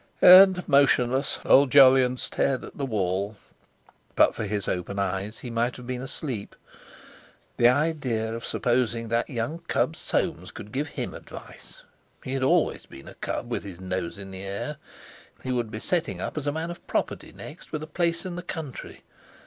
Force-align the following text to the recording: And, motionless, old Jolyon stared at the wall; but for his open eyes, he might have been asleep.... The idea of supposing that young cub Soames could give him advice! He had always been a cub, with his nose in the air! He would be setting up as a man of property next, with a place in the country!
And, 0.23 0.67
motionless, 0.67 1.37
old 1.45 1.69
Jolyon 1.71 2.17
stared 2.17 2.63
at 2.63 2.75
the 2.75 2.87
wall; 2.87 3.35
but 4.15 4.33
for 4.33 4.45
his 4.45 4.67
open 4.67 4.97
eyes, 4.97 5.37
he 5.37 5.51
might 5.51 5.75
have 5.77 5.85
been 5.85 6.01
asleep.... 6.01 6.55
The 7.57 7.67
idea 7.67 8.33
of 8.33 8.43
supposing 8.43 9.09
that 9.09 9.29
young 9.29 9.59
cub 9.67 9.95
Soames 9.95 10.49
could 10.49 10.71
give 10.71 10.87
him 10.87 11.13
advice! 11.13 11.83
He 12.23 12.33
had 12.33 12.41
always 12.41 12.87
been 12.87 13.07
a 13.07 13.13
cub, 13.13 13.51
with 13.51 13.63
his 13.63 13.79
nose 13.79 14.17
in 14.17 14.31
the 14.31 14.41
air! 14.41 14.77
He 15.43 15.51
would 15.51 15.69
be 15.69 15.79
setting 15.79 16.19
up 16.19 16.35
as 16.35 16.47
a 16.47 16.51
man 16.51 16.71
of 16.71 16.87
property 16.87 17.31
next, 17.31 17.71
with 17.71 17.83
a 17.83 17.85
place 17.85 18.25
in 18.25 18.35
the 18.35 18.41
country! 18.41 19.03